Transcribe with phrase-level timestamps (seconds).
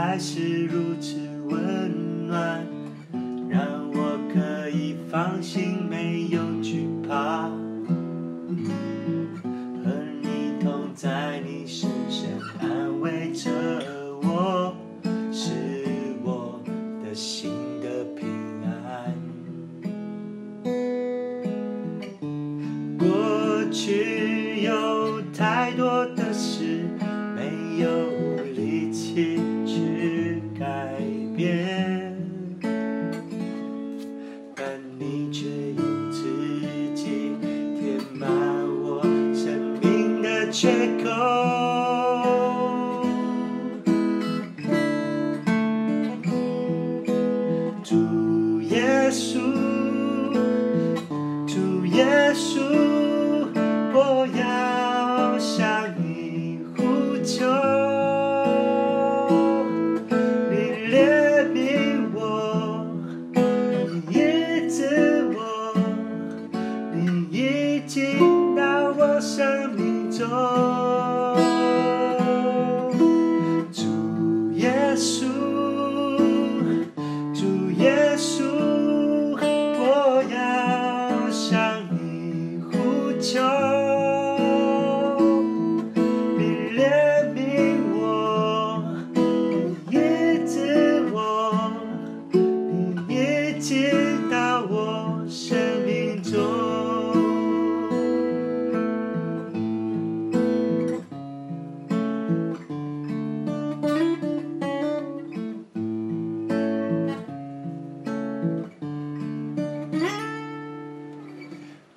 [0.00, 2.66] 还，是如此温暖，
[3.50, 3.60] 让
[3.92, 7.42] 我可以放心，没有惧怕。
[9.84, 9.90] 和
[10.22, 13.50] 你同在，你深深安慰着
[14.22, 14.74] 我，
[15.30, 15.50] 是
[16.24, 16.58] 我
[17.04, 17.50] 的心
[17.82, 18.26] 的平
[18.64, 19.14] 安。
[22.98, 24.19] 过去
[34.54, 34.64] 但
[34.98, 36.22] 你却用自
[36.94, 38.28] 己填满
[38.82, 39.02] 我
[39.34, 40.68] 生命的缺
[41.02, 41.08] 口。
[47.82, 49.40] 主耶稣。
[51.46, 52.60] 主耶稣，
[53.92, 55.79] 我要向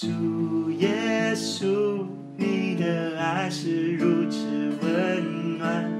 [0.00, 4.46] 主耶稣，你的爱是如此
[4.80, 5.92] 温暖，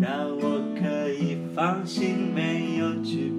[0.00, 3.37] 让我可以放心，没有惧怕。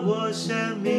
[0.00, 0.97] 我生命。